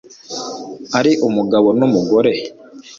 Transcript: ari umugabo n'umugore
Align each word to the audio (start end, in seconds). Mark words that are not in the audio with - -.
ari 0.99 1.11
umugabo 1.27 1.67
n'umugore 1.79 2.31